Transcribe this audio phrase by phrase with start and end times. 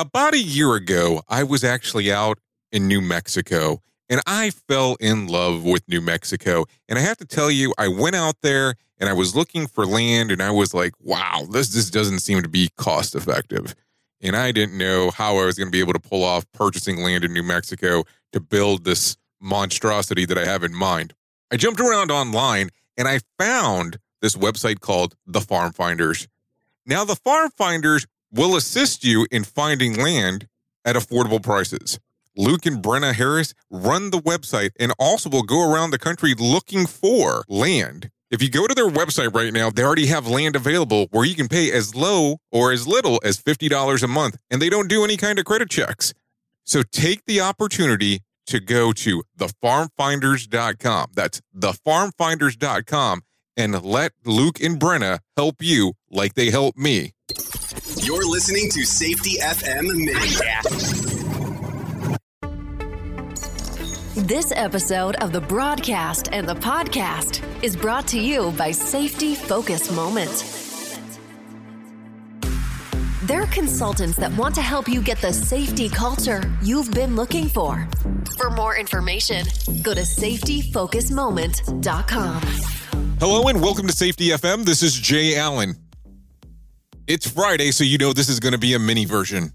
[0.00, 2.38] About a year ago, I was actually out
[2.72, 6.64] in New Mexico and I fell in love with New Mexico.
[6.88, 9.84] And I have to tell you, I went out there and I was looking for
[9.84, 13.74] land and I was like, wow, this just doesn't seem to be cost effective.
[14.22, 17.02] And I didn't know how I was going to be able to pull off purchasing
[17.02, 21.12] land in New Mexico to build this monstrosity that I have in mind.
[21.52, 26.26] I jumped around online and I found this website called The Farm Finders.
[26.86, 30.46] Now, the Farm Finders will assist you in finding land
[30.84, 31.98] at affordable prices.
[32.36, 36.86] Luke and Brenna Harris run the website and also will go around the country looking
[36.86, 38.10] for land.
[38.30, 41.34] If you go to their website right now, they already have land available where you
[41.34, 45.02] can pay as low or as little as $50 a month, and they don't do
[45.02, 46.14] any kind of credit checks.
[46.64, 51.06] So take the opportunity to go to thefarmfinders.com.
[51.14, 53.22] That's thefarmfinders.com
[53.56, 57.12] and let Luke and Brenna help you like they help me.
[58.02, 60.12] You're listening to Safety FM Mini.
[64.26, 69.90] This episode of the broadcast and the podcast is brought to you by Safety Focus
[69.92, 70.46] Moment.
[73.24, 77.86] They're consultants that want to help you get the safety culture you've been looking for.
[78.38, 79.44] For more information,
[79.82, 82.40] go to safetyfocusmoment.com.
[83.20, 84.64] Hello and welcome to Safety FM.
[84.64, 85.76] This is Jay Allen.
[87.12, 89.52] It's Friday, so you know this is going to be a mini version.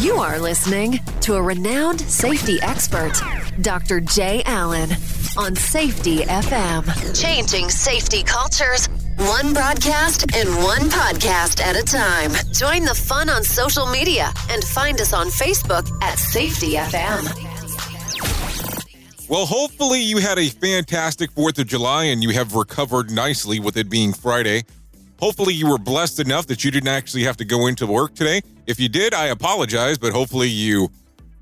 [0.00, 3.12] You are listening to a renowned safety expert,
[3.60, 4.00] Dr.
[4.00, 4.90] Jay Allen,
[5.38, 7.22] on Safety FM.
[7.22, 8.88] Changing safety cultures,
[9.18, 12.32] one broadcast and one podcast at a time.
[12.52, 17.45] Join the fun on social media and find us on Facebook at Safety FM.
[19.28, 23.76] Well, hopefully you had a fantastic 4th of July and you have recovered nicely with
[23.76, 24.62] it being Friday.
[25.18, 28.40] Hopefully you were blessed enough that you didn't actually have to go into work today.
[28.68, 30.92] If you did, I apologize, but hopefully you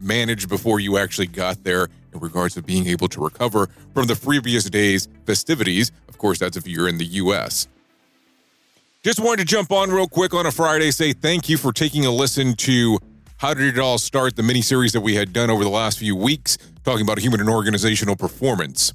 [0.00, 4.16] managed before you actually got there in regards to being able to recover from the
[4.16, 5.92] previous day's festivities.
[6.08, 7.68] Of course, that's if you're in the US.
[9.02, 12.06] Just wanted to jump on real quick on a Friday, say thank you for taking
[12.06, 12.98] a listen to
[13.36, 15.98] How Did It All Start, the mini series that we had done over the last
[15.98, 18.92] few weeks, talking about human and organizational performance.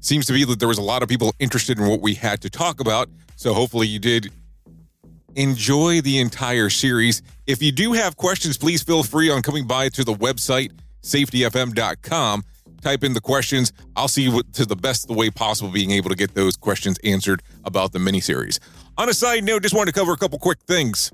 [0.00, 2.40] Seems to be that there was a lot of people interested in what we had
[2.42, 4.30] to talk about, so hopefully you did
[5.34, 7.22] enjoy the entire series.
[7.46, 12.44] If you do have questions, please feel free on coming by to the website, safetyfm.com.
[12.82, 13.72] Type in the questions.
[13.96, 16.98] I'll see what, to the best the way possible being able to get those questions
[17.04, 18.60] answered about the miniseries.
[18.96, 21.10] On a side note, just wanted to cover a couple quick things.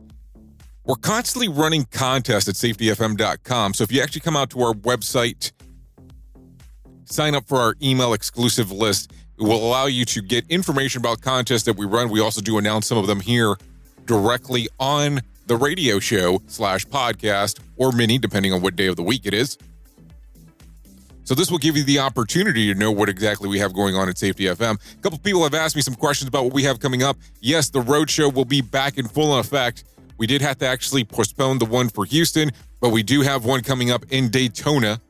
[0.84, 3.74] We're constantly running contests at safetyfm.com.
[3.74, 5.52] So if you actually come out to our website,
[7.12, 11.20] sign up for our email exclusive list, it will allow you to get information about
[11.20, 12.08] contests that we run.
[12.08, 13.56] We also do announce some of them here
[14.06, 19.02] directly on the radio show slash podcast or mini, depending on what day of the
[19.02, 19.58] week it is.
[21.24, 24.08] So this will give you the opportunity to know what exactly we have going on
[24.08, 24.74] at Safety FM.
[24.74, 27.16] A couple people have asked me some questions about what we have coming up.
[27.40, 29.84] Yes, the road show will be back in full effect.
[30.18, 32.50] We did have to actually postpone the one for Houston,
[32.80, 35.00] but we do have one coming up in Daytona,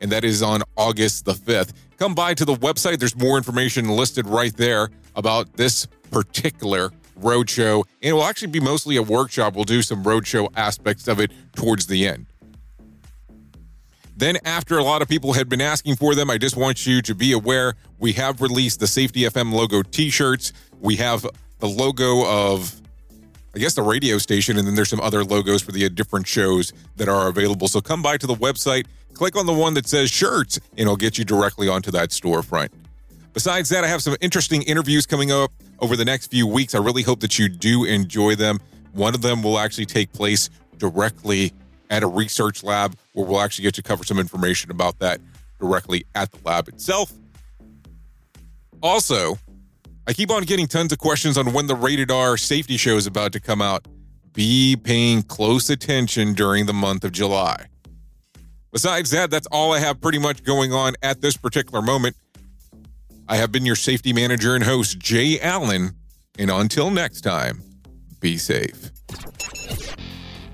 [0.00, 1.72] and that is on August the 5th.
[1.98, 2.98] Come by to the website.
[2.98, 6.90] There's more information listed right there about this particular
[7.20, 7.84] roadshow.
[8.02, 9.54] And it will actually be mostly a workshop.
[9.54, 12.26] We'll do some roadshow aspects of it towards the end.
[14.18, 17.02] Then, after a lot of people had been asking for them, I just want you
[17.02, 20.54] to be aware we have released the Safety FM logo t shirts.
[20.80, 21.26] We have
[21.58, 22.80] the logo of,
[23.56, 26.26] I guess, the radio station, and then there's some other logos for the uh, different
[26.26, 27.68] shows that are available.
[27.68, 30.98] So come by to the website, click on the one that says shirts, and it'll
[30.98, 32.68] get you directly onto that storefront.
[33.32, 36.74] Besides that, I have some interesting interviews coming up over the next few weeks.
[36.74, 38.60] I really hope that you do enjoy them.
[38.92, 41.54] One of them will actually take place directly
[41.88, 45.18] at a research lab where we'll actually get to cover some information about that
[45.58, 47.10] directly at the lab itself.
[48.82, 49.38] Also,
[50.08, 53.06] I keep on getting tons of questions on when the rated R safety show is
[53.06, 53.86] about to come out.
[54.32, 57.66] Be paying close attention during the month of July.
[58.70, 62.14] Besides that, that's all I have pretty much going on at this particular moment.
[63.28, 65.92] I have been your safety manager and host, Jay Allen.
[66.38, 67.62] And until next time,
[68.20, 68.90] be safe.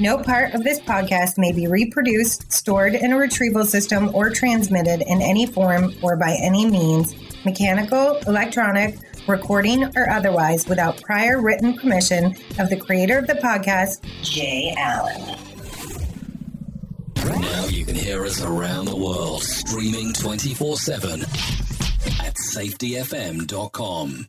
[0.00, 5.02] No part of this podcast may be reproduced, stored in a retrieval system, or transmitted
[5.02, 8.96] in any form or by any means, mechanical, electronic,
[9.26, 15.20] recording, or otherwise, without prior written permission of the creator of the podcast, Jay Allen.
[17.40, 24.28] Now you can hear us around the world, streaming 24 7 at safetyfm.com.